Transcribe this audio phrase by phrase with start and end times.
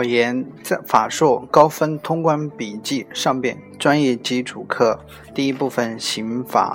[0.00, 4.98] 考研在法硕高分通关笔记上边专业基础课
[5.34, 6.74] 第一部分刑法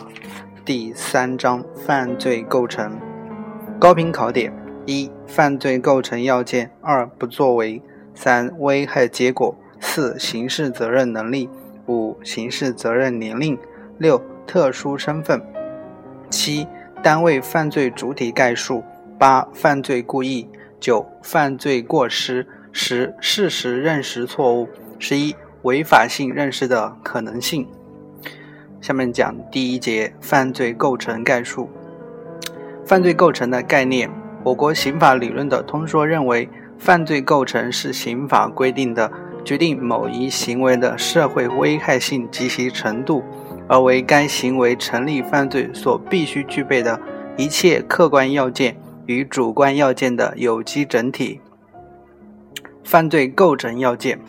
[0.64, 3.00] 第三章犯罪构成。
[3.80, 4.54] 高频考点
[4.86, 7.82] 一犯罪构成要件二不作为
[8.14, 9.56] 三危害结果。
[9.80, 11.50] 四刑事责任能力。
[11.88, 13.58] 五刑事责任年龄。
[13.98, 15.42] 六特殊身份。
[16.30, 16.68] 七
[17.02, 18.84] 单位犯罪主体概述。
[19.18, 20.48] 八犯罪故意。
[20.80, 22.46] 九犯罪过失。
[22.78, 24.68] 十、事实认识错误；
[25.00, 27.66] 十一、违法性认识的可能性。
[28.82, 31.70] 下面讲第一节犯罪构成概述。
[32.86, 34.12] 犯罪构成的概念，
[34.44, 39.10] 我国刑法理论的通说认为，犯罪构成是刑法规定的
[39.46, 43.24] 决定某一行为的社会危害性及其程度，
[43.70, 47.00] 而为该行为成立犯罪所必须具备的
[47.38, 51.40] 一切客观要件与主观要件的有机整体。
[52.86, 54.20] 犯罪构成要件，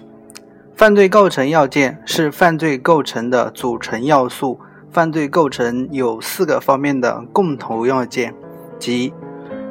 [0.75, 4.59] 犯罪构成要件是犯罪构成的组成要素。
[4.91, 8.33] 犯罪构成有四个方面的共同要件，
[8.79, 9.13] 即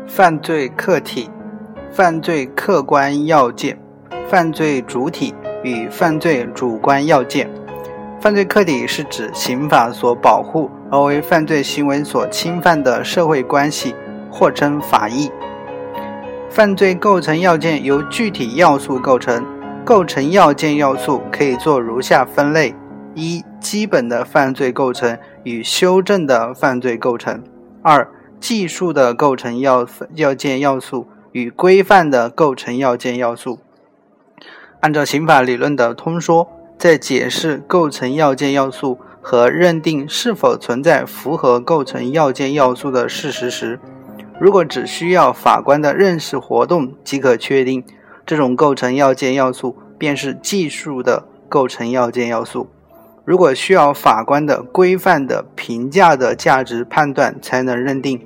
[0.06, 1.31] 犯罪客体、
[1.91, 3.80] 犯罪客观要件、
[4.28, 7.50] 犯罪主体与犯罪主观要件。
[8.22, 13.95] 犯罪客体是指刑法所保护而为犯罪行为所侵犯的社会关系，
[14.30, 15.31] 或称法益。
[16.55, 19.45] 犯罪构成要件由具体要素构成，
[19.83, 22.73] 构成要件要素可以做如下分类：
[23.13, 27.41] 一、基本的犯罪构成与修正的犯罪构成；
[27.81, 33.59] 二、技术的构成要要件要素与规范的构成要件要素。
[34.79, 43.77] 按照刑法理论的通说，在解释构成要件要素和认定是否存在符合构成要件要素的事实时，
[44.40, 47.84] 如果只需要法官的认识活动即可确定
[48.25, 52.68] 这种构成要件要素，便是技术的构成要件要素；
[53.24, 58.22] 如果需要法官的规范的评价的价值判断才能认定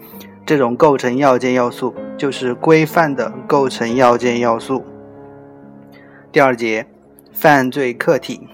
[0.46, 4.84] 这种构成要件要素，就是规范的构成要件要素。
[6.32, 6.88] 第二节，
[7.32, 8.48] 犯罪客体。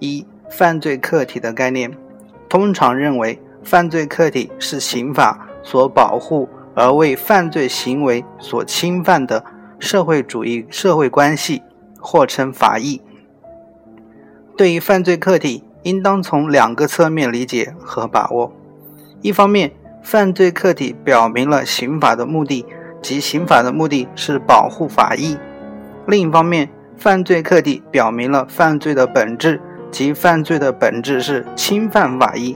[0.00, 1.96] 一、犯罪客体的概念，
[2.48, 6.48] 通常认为犯罪客体是刑法所保护。
[6.76, 9.42] 而为犯罪行为所侵犯的
[9.78, 11.62] 社会主义社会关系，
[11.98, 13.00] 或称法益。
[14.58, 18.52] 对于犯罪客体，应当从两个侧面理解和把握：
[19.22, 19.72] 一方面，
[20.02, 22.66] 犯罪客体表明了刑法的目的，
[23.00, 25.38] 即刑法的目的是保护法益；
[26.06, 29.60] 另一方面，犯罪客体表明了犯罪的本质，
[29.90, 32.54] 即犯罪的本质是侵犯法益。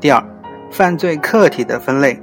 [0.00, 0.24] 第二，
[0.70, 2.20] 犯罪客体的分类。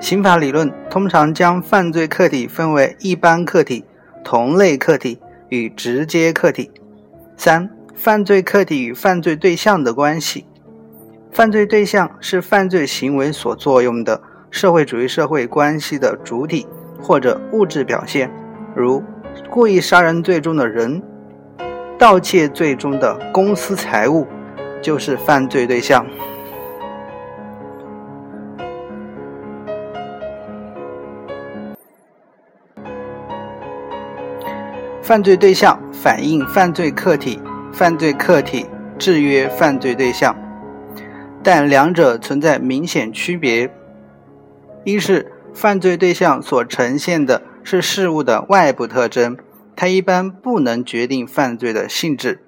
[0.00, 3.84] 刑法理论通常将犯罪客体分为一般客体、
[4.24, 6.70] 同类客体与直接客体。
[7.36, 10.46] 三、犯罪客体与犯罪对象的关系。
[11.32, 16.66] 犯罪对象是犯罪行为所作用的社会主义社会关系的主体
[17.00, 18.30] 或者物质表现，
[18.74, 19.02] 如
[19.50, 21.02] 故意杀人罪中的人、
[21.98, 24.26] 盗窃罪中的公私财物，
[24.80, 26.06] 就是犯罪对象。
[35.08, 37.40] 犯罪对象反映犯罪客体，
[37.72, 38.66] 犯罪客体
[38.98, 40.36] 制约犯罪对象，
[41.42, 43.70] 但两者存在明显区别。
[44.84, 49.38] 一是犯罪对象所呈现的是事物的外部特征，
[49.74, 52.40] 它一般不能决定犯罪的性质；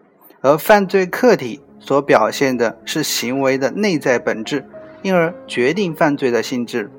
[0.42, 4.66] 而犯罪客体所表现的是行为的内在本质，
[5.00, 6.90] 因而决定犯罪的性质。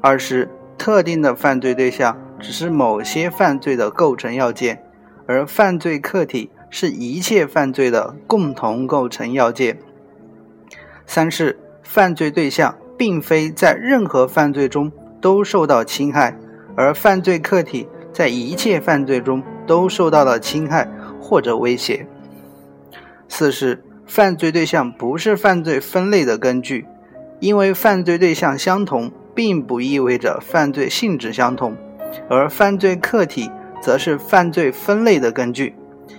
[0.00, 0.48] 二是
[0.78, 2.16] 特定的犯罪对象。
[2.40, 4.82] 只是某些犯罪的构成要件，
[5.26, 9.78] 而犯罪客体是一切犯罪的共同构成要件。
[11.06, 16.38] 三是犯罪对象并非在任何犯罪中都受到侵害，
[16.76, 20.88] 而犯罪客体在一切犯罪中都受到了侵害
[21.20, 22.06] 或者威胁。
[23.28, 26.86] 四是犯罪对象不是犯罪分类的根据，
[27.40, 31.76] 因为犯罪对象相同，并不意味着犯罪性质相同。
[32.28, 33.50] 而犯罪客体
[33.80, 35.74] 则是犯罪分类的根据，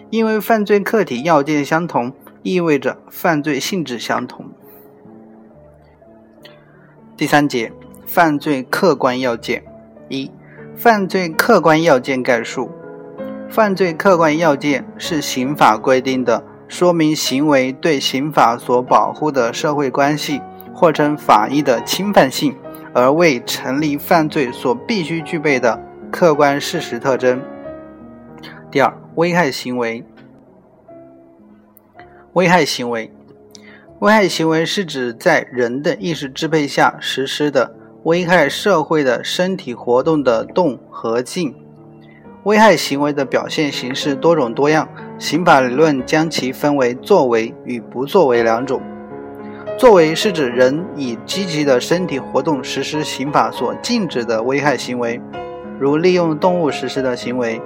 [0.09, 4.45] 因为犯罪客体要件相同，意味着犯罪性质相同。
[7.18, 7.71] 第三节，
[8.06, 9.63] 犯罪客观要件
[10.07, 10.31] 一，
[10.75, 12.71] 犯罪客观要件概述。
[13.50, 20.39] 犯罪客观要件是刑法规定的，说明行为对刑法所保护的社会关系，
[20.74, 22.56] 或称法益的侵犯性。
[22.94, 25.80] 而未成立犯罪所必须具备的
[26.12, 27.41] 客观事实特征。
[28.71, 30.03] 第二，危害行为。
[32.33, 33.12] 危害行为，
[34.00, 41.56] 危害行为是指在人的意识支配下实施的危害社会的身体活动的动和静。
[42.44, 44.88] 危害行为的表现形式多种多样，
[45.18, 48.81] 刑法理论将其分为作为与不作为两种。
[49.79, 55.21] 作为是指人以积极的身体活动实施刑法所禁止的危害行为，
[55.79, 57.61] 如利用动物实施的行为。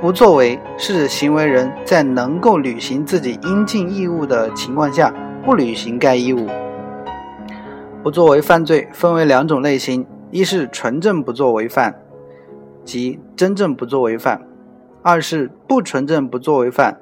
[0.00, 5.12] 不作为是指行为人在能够履行自己应尽义务的情况下
[5.44, 6.46] 不履行该义务。
[8.04, 12.00] 不作为犯罪分为两种类型：一是纯正不作为犯，
[12.84, 14.42] 即真正不作为犯；
[15.02, 17.00] 二是不纯正不作为犯，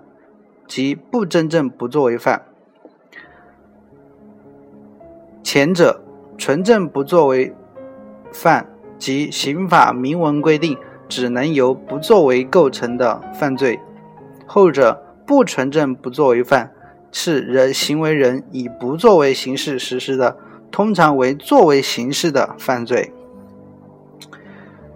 [0.66, 2.46] 即不真正不作为犯。
[5.50, 6.02] 前者
[6.36, 7.54] 纯正不作为
[8.30, 8.68] 犯，
[8.98, 10.76] 即刑法明文规定。
[11.08, 13.80] 只能由不作为构成的犯罪，
[14.44, 16.70] 后者不纯正不作为犯，
[17.10, 20.36] 是人行为人以不作为形式实施的，
[20.70, 23.10] 通常为作为形式的犯罪。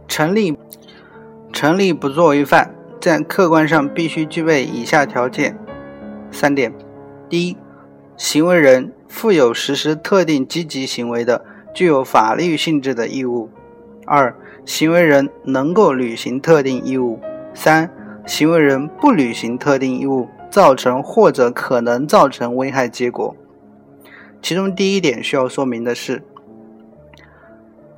[0.07, 0.59] 成立
[1.51, 5.59] 成立不作为犯，在客观上必须具备以下条件
[6.31, 6.75] 三点：
[7.31, 7.57] 第一，
[8.19, 11.45] 行为人负有实施特定积极行为的
[11.75, 13.51] 具有法律性质的义务；
[14.07, 14.35] 二。
[14.65, 17.21] 行为人能够履行特定义务。
[17.53, 17.91] 三、
[18.25, 23.37] 行为人不履行特定义务，造成或者可能造成危害结果。
[24.41, 26.23] 其中第一点需要说明的是，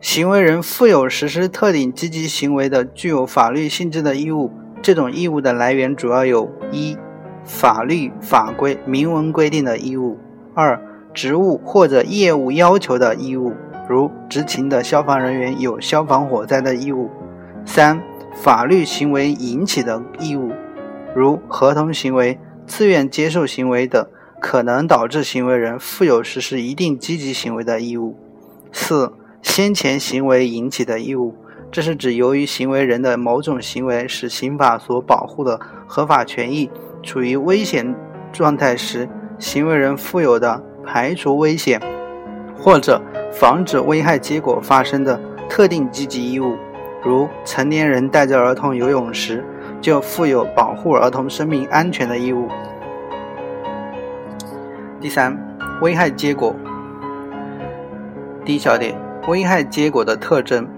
[0.00, 4.50] 行为人负有实施特定积极行为的具有法律性质的义务。
[4.82, 6.98] 这种义务的来源主要有：一、
[7.44, 10.18] 法律法规明文规定的义务；
[10.54, 10.80] 二、
[11.14, 13.54] 职务或者业务要求的义务。
[13.88, 17.10] 如执勤的消防人员有消防火灾的义务。
[17.66, 18.02] 三、
[18.34, 20.52] 法律行为引起的义务，
[21.14, 24.06] 如合同行为、自愿接受行为等，
[24.40, 28.16] 可能导致行为人负有实施一定积极行为的义务。
[28.72, 29.12] 四、
[29.42, 31.34] 先前行为引起的义务，
[31.70, 36.70] 这是指由于行为人的某种行为使刑法所保护的合法权益
[37.02, 37.94] 处于危险
[38.32, 39.08] 状态时，
[39.38, 41.80] 行为人负有的排除危险
[42.56, 43.00] 或者。
[43.36, 46.56] 防止危害结果发生的特定积极义务，
[47.02, 49.44] 如成年人带着儿童游泳时，
[49.80, 52.48] 就负有保护儿童生命安全的义务。
[55.00, 55.36] 第三，
[55.82, 56.54] 危害结果。
[58.44, 58.96] 第一小点，
[59.26, 60.68] 危害结果的特征。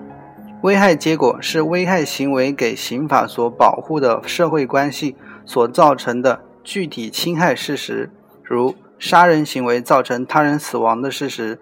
[0.63, 5.15] 危害结果是危害行为给刑法所保护的社会关系
[5.45, 8.11] 所造成的具体侵害事实，
[8.43, 11.59] 如杀人行为造成他人死亡的事实。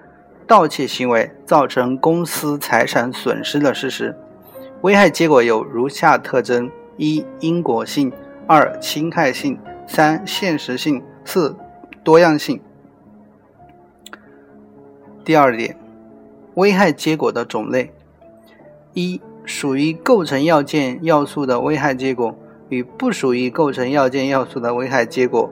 [0.47, 4.15] 盗窃行为造成公司财产损失的事实，
[4.83, 8.11] 危害结果有如下特征：一、因果性；
[8.47, 11.57] 二、侵害性；三、现实性；四、
[12.03, 12.61] 多样性。
[15.25, 15.79] 第二点，
[16.57, 17.95] 危害结果的种类：
[18.93, 22.39] 一、属于构成要件要素的危害结果
[22.69, 25.51] 与不属于构成要件要素的危害结果。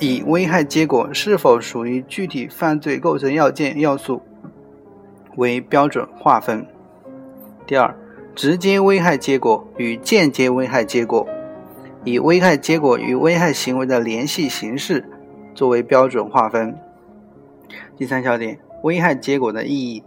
[0.00, 4.22] 以危害结果是否属于具体犯罪构成要件要素
[5.36, 6.66] 为标准划分。
[7.66, 7.94] 第二，
[8.34, 11.28] 直接危害结果与间接危害结果，
[12.02, 15.04] 以危害结果与危害行为的联系形式
[15.54, 16.74] 作为标准划分。
[17.98, 20.02] 第三小点，危害结果的意义。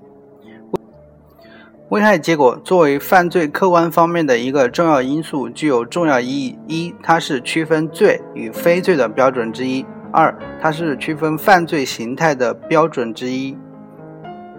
[1.93, 6.57] 危害结果作为犯罪客观方面的一个重要因素，具有重要意义。
[6.67, 13.55] 一，它是区分罪与非罪的标准之一；二，它是区分犯罪形态的标准之一。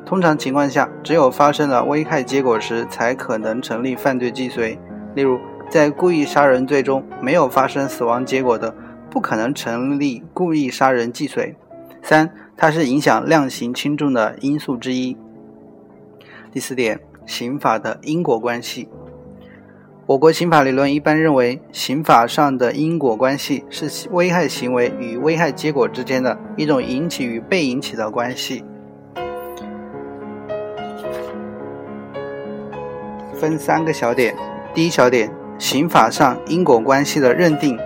[0.07, 4.79] 通常情况下，只有发生了危害结果时，才可能成立犯罪既遂。
[5.17, 5.37] 例如，
[5.69, 8.73] 在故意杀人罪中，没有发生死亡结果的，
[9.11, 11.57] 不可能成立故意杀人既遂。
[12.01, 15.17] 三，它是影响量刑轻重的因素之一。
[16.53, 17.01] 第四点。
[17.27, 18.89] 刑法的因果关系，
[20.07, 28.63] 我国刑法理论一般认为，刑法上的因果关系是危害行为与危害结果之间的一种引起与被引起的关系。
[33.33, 34.35] 分三个小点：
[34.75, 37.77] 第一小点，刑法上因果关系的认定；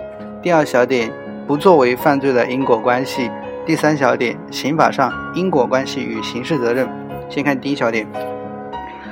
[0.41, 1.11] 第二小点，
[1.47, 3.29] 不作为犯罪的因果关系；
[3.65, 6.87] 第三小点，刑法上因果关系与刑事责任。
[7.29, 8.05] 先看第一小点。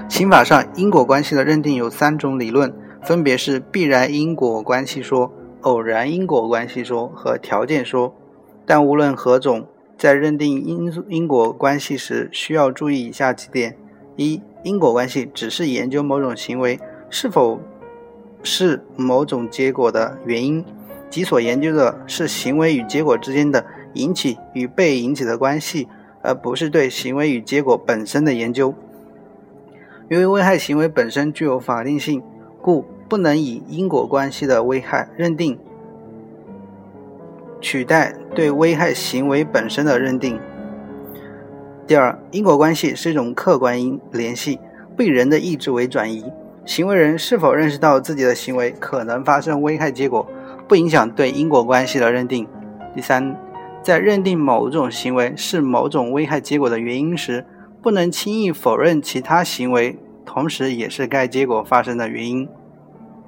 [0.09, 2.73] 刑法上因果关系的认定有三种理论，
[3.03, 8.15] 分别是必然因果关系说、偶然因果关系说和条件说。
[8.65, 13.77] 但无论何种，在认定因因果关系时，需要注意以下几点：
[14.15, 17.59] 一、因果关系只是研究某种行为是否
[18.41, 20.65] 是某种结果的原因，
[21.09, 25.87] 即所研究的是行为与结果之间的引起与被引起的关系，
[26.23, 28.73] 而不是对行为与结果本身的研究。
[30.09, 32.23] 由于危害行为本身具有法定性，
[32.61, 35.59] 故不能以因果关系的危害认定
[37.59, 40.39] 取代对危害行为本身的认定。
[41.85, 44.59] 第二，因果关系是一种客观因联系，
[44.95, 46.23] 不以人的意志为转移。
[46.65, 50.25] 行为人是否认识到自己的行为可能发生危害结果，
[50.67, 52.47] 不影响对因果关系的认定。
[52.95, 53.35] 第三，
[53.81, 57.45] 在认定某种行为是某种危害结果的原因时，
[57.81, 62.49] 不能轻易否认其他行为同时也是该结果发生的原因。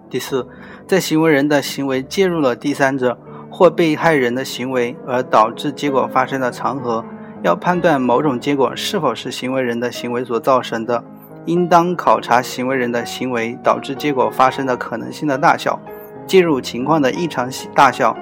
[0.09, 0.47] 第四，
[0.87, 3.17] 在行为人的行为介入了第三者
[3.49, 7.05] 或被害人的行为而导致结果发生的场合，
[7.43, 11.03] 要判断某种结果是否是行为人的行为所造成的。
[11.45, 15.79] 应当考察行为人的行为导致结果发生的可能性的大小、
[16.27, 18.15] 介入情况的异常大小，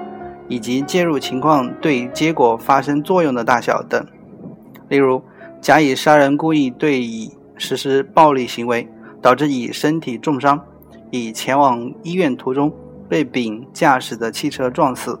[0.46, 4.06] 以及介入情况对结果发生作用的大小等。
[4.88, 5.22] 例如，
[5.60, 8.88] 甲乙杀人故意对乙实施暴力行为，
[9.20, 10.64] 导致乙身体重伤，
[11.10, 12.72] 乙前往医院途中
[13.08, 15.20] 被丙驾驶的汽车撞死。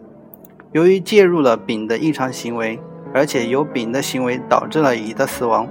[0.72, 2.78] 由于介入了丙的异常行为，
[3.12, 5.68] 而且由丙的行为导致了乙的死亡。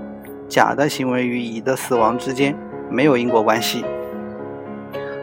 [0.49, 2.57] 甲的行为与乙的死亡之间
[2.89, 3.83] 没有因果关系。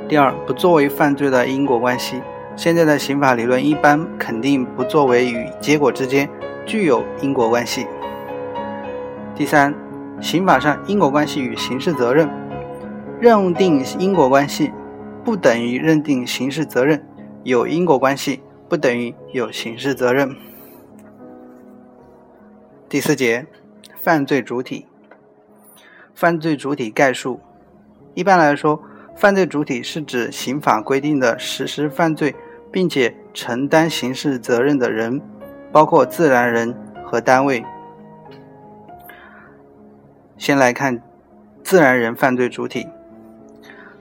[0.09, 2.21] 第二，不作为犯罪的因果关系。
[2.57, 6.29] 现在的刑法理论一般肯定不作为与结果之间
[6.65, 7.87] 具有因果关系。
[9.37, 9.75] 第三，
[10.21, 12.31] 刑法上因果关系与刑事责任，
[13.21, 14.71] 认定因果关系
[15.25, 17.05] 不等于认定刑事责任，
[17.43, 20.37] 有因果关系不等于有刑事责任。
[22.88, 23.45] 第四节，
[23.97, 24.87] 犯罪主体。
[26.14, 27.41] 犯罪主体概述：
[28.14, 28.81] 一般来说，
[29.17, 32.33] 犯罪主体是指刑法规定的实施犯罪
[32.71, 35.21] 并且承担刑事责任的人，
[35.73, 36.73] 包括自然人
[37.05, 37.64] 和单位。
[40.37, 41.03] 先来看
[41.62, 42.87] 自然人犯罪主体。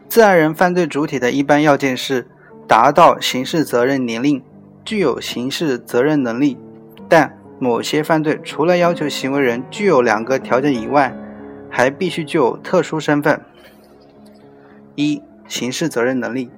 [0.09, 2.27] 自然人犯罪主体的一般要件是
[2.67, 4.43] 达到刑事责任年龄，
[4.85, 6.57] 具有刑事责任能力。
[7.09, 11.15] 但某些犯罪除了要求行为人具有两个条件以外，
[11.69, 13.41] 还必须具有特殊身份。
[14.95, 16.49] 一、刑事责任能力。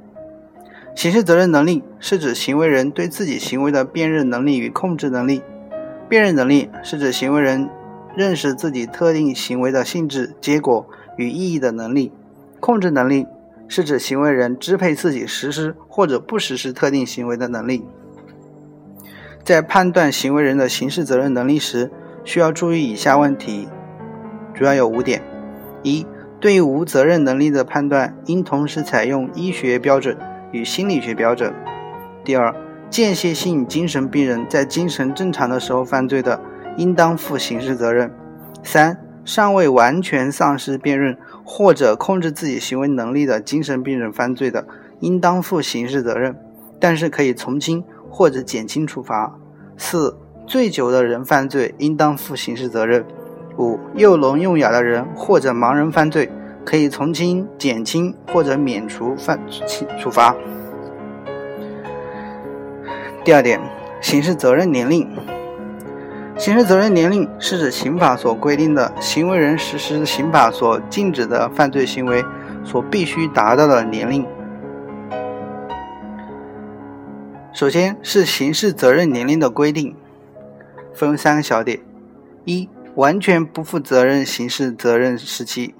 [0.95, 5.41] 刑事责任能力是指行为人对自己行为的辨认能力与控制能力。
[6.07, 7.69] 辨认能力是指行为人
[8.15, 12.11] 认识自己特定行为的性质、结果与意义的能力。
[12.59, 13.27] 控制能力
[13.67, 17.85] 是指行为人支配自己实施或者不实施特定行为的能力。
[19.43, 21.91] 在判断行为人的刑事责任能力时，
[22.23, 23.67] 需要注意以下问题。
[24.55, 25.21] 主要有五点：
[25.83, 26.05] 一、
[26.39, 30.17] 对于无责任能力的判断，应同时采用医学标准
[30.51, 31.51] 与心理学标准；
[32.23, 32.55] 第二，
[32.89, 36.39] 间歇性精神病人在精神正常的时候犯罪的，
[36.77, 38.09] 应当负刑事责任；
[38.63, 44.67] 三、尚未完全丧失辨认或者控制自己行为能力的精神病人犯罪的，
[44.99, 46.35] 应当负刑事责任，
[46.79, 49.37] 但是可以从轻或者减轻处罚；
[49.77, 53.05] 四、醉酒的人犯罪，应当负刑事责任。
[53.57, 56.29] 五、又聋又哑的人或者盲人犯罪，
[56.65, 59.39] 可以从轻、减轻或者免除犯
[59.97, 60.35] 处罚。
[63.23, 63.59] 第二点，
[64.01, 65.34] 刑事责任年龄。
[66.37, 72.23] 刑事责任年龄是指刑法所规定的行为人实施刑法所禁止的犯罪行为
[72.63, 74.25] 所必须达到的年龄。
[77.53, 79.95] 首先是刑事责任年龄的规定，
[80.93, 81.79] 分为三个小点：
[82.43, 82.69] 一。
[82.95, 85.75] 完全不负责任刑事责任时期，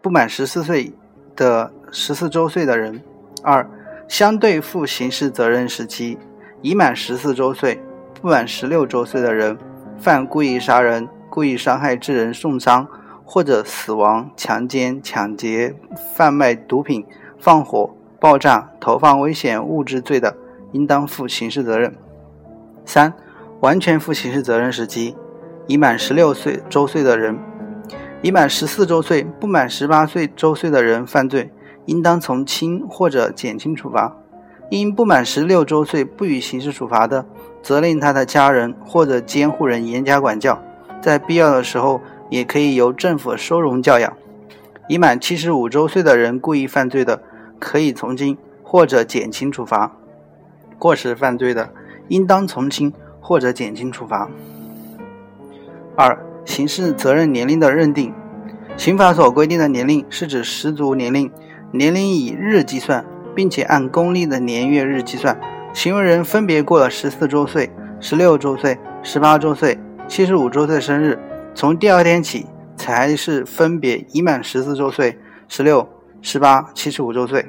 [0.00, 0.94] 不满十四岁
[1.34, 3.00] 的十四周岁的人；
[3.42, 3.68] 二、
[4.08, 6.18] 相对负刑事责任时期，
[6.62, 7.82] 已满十四周岁、
[8.20, 9.56] 不满十六周岁的人，
[9.98, 12.86] 犯故意杀人、故意伤害致人重伤
[13.24, 15.74] 或者死亡、强奸、抢劫、
[16.14, 17.04] 贩卖毒品、
[17.38, 20.36] 放火、爆炸、投放危险物质罪的，
[20.72, 21.94] 应当负刑事责任。
[22.84, 23.12] 三。
[23.60, 25.16] 完全负刑事责任时期，
[25.66, 27.38] 已满十六岁周岁的人，
[28.20, 31.50] 已满十四周岁不满十八岁周岁的人犯罪，
[31.86, 34.14] 应当从轻或者减轻处罚；
[34.70, 37.26] 因不满十六周岁不予刑事处罚的，
[37.62, 40.62] 责令他的家人或者监护人严加管教，
[41.00, 44.12] 在必要的时候也可以由政府收容教养。
[44.88, 47.22] 已满七十五周岁的人故意犯罪的，
[47.58, 49.92] 可以从轻或者减轻处罚；
[50.78, 51.70] 过失犯罪的，
[52.08, 52.92] 应当从轻。
[53.28, 54.30] 或者减轻处罚。
[55.96, 58.14] 二、刑事责任年龄的认定，
[58.76, 61.28] 刑法所规定的年龄是指十足年龄，
[61.72, 63.04] 年龄以日计算，
[63.36, 65.38] 并且按公历的年月日计算，
[65.74, 69.78] 行为人分别过了十四周岁、十六周岁、十八周岁、
[70.08, 71.18] 七十五周岁生日，
[71.54, 75.86] 从第二天起才是分别已满十四周岁、十六、
[76.22, 77.44] 十八、七十五周岁。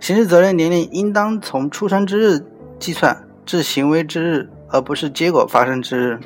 [0.00, 2.44] 刑事责任年龄应当从出生之日
[2.78, 6.18] 计算至行为之日，而不是结果发生之日。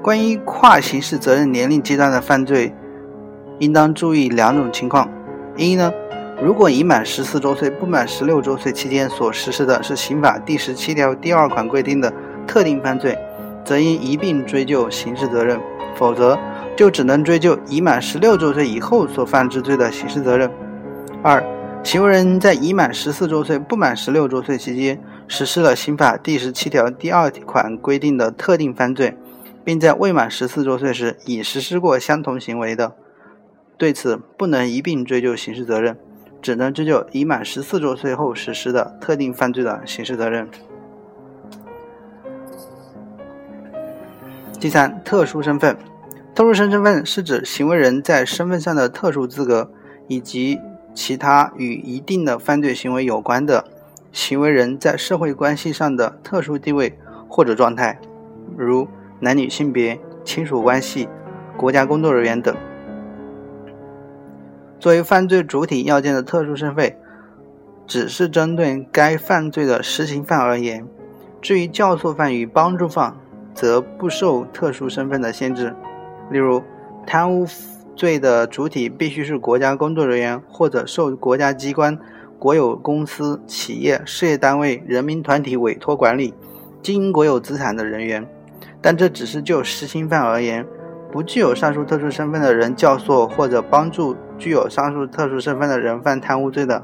[0.00, 2.72] 关于跨刑事责任年龄阶段的犯罪。
[3.58, 5.08] 应当注意两种情况：
[5.56, 5.92] 一呢，
[6.42, 12.12] 如果已满十四周岁不满十六周岁期间所实施的是刑法第十七条第二款规定的
[12.46, 13.16] 特定犯罪，
[13.64, 15.58] 则应一并追究刑事责任；
[15.94, 16.38] 否则，
[16.74, 20.50] 就只能追究已满十六周岁以后所犯之罪的刑事责任。
[21.22, 21.44] 二，
[21.84, 29.16] 行为人在已满十四周岁不满十六周岁期间实施了刑法第十七条第二款规定的特定犯罪，
[29.62, 32.92] 并在未满十四周岁时已实施过相同行为的。
[33.82, 35.98] 对此不能一并追究刑事责任，
[36.40, 40.48] 只能追究已满十四周岁后实施的特定犯罪的刑事责任。
[44.60, 45.76] 第三，特殊身份。
[46.32, 49.72] 特殊身份是指行为人在身份上的特殊资格，
[50.06, 50.60] 以及
[50.94, 53.64] 其他与一定的犯罪行为有关的
[54.12, 56.96] 行为人在社会关系上的特殊地位
[57.26, 57.98] 或者状态，
[58.56, 58.86] 如
[59.18, 61.08] 男女性别、亲属关系、
[61.56, 62.54] 国家工作人员等。
[64.82, 66.92] 作为犯罪主体要件的特殊身份，
[67.86, 70.82] 只是针对该犯罪的实行犯而言；
[71.40, 73.14] 至于教唆犯与帮助犯，
[73.54, 75.72] 则不受特殊身份的限制。
[76.32, 76.60] 例如，
[77.06, 77.46] 贪污
[77.94, 81.96] 罪的主体必须是国家工作人员或者受国家机关、
[82.40, 86.34] 国有公司、企业、事业单位、人民团体委托管理、
[86.82, 88.26] 经营国有资产的人员，
[88.80, 90.66] 但这只是就实行犯而言。
[91.12, 96.82] 不具有上述特殊身份的人教唆或者帮助具有上述特殊身份的人犯贪污罪的，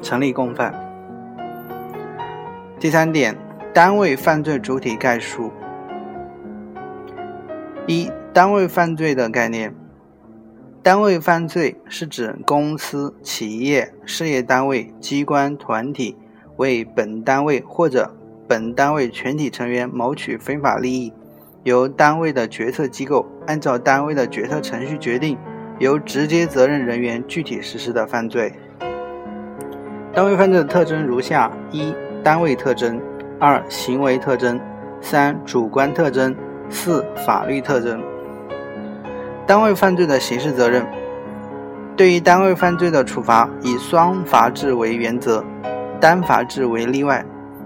[0.00, 0.74] 成立共犯。
[2.80, 3.36] 第三点，
[3.74, 5.52] 单位犯罪主体概述。
[7.86, 9.74] 一、单位犯罪的概念。
[10.82, 16.16] 单位犯罪是指公司、企业、事业单位、机关、团体
[16.56, 18.14] 为本单位或者
[18.46, 21.12] 本单位全体成员谋取非法利益。
[21.68, 25.36] 由单位的决策机构按照单位的决策程序决定，
[25.78, 28.50] 由直接责任人员具体实施的犯罪。
[30.14, 32.98] 单位犯罪的特征如下：一、单位特征；
[33.38, 34.58] 二、行为特征；
[35.02, 36.32] 三、主观特征；
[36.70, 38.02] 四、法律特征。
[39.46, 40.86] 单位犯罪的刑事责任，
[41.96, 45.44] 对于单位犯罪的处罚，以双罚制为原则，
[46.00, 47.22] 单罚制为例外，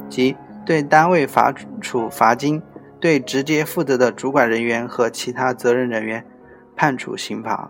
[0.08, 0.36] 即
[0.66, 2.60] 对单位罚处罚金。
[3.02, 6.24] 对直接负责的主管人员和其他责任人员
[6.76, 7.68] 判处刑罚。